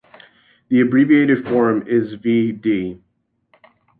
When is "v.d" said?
2.15-2.99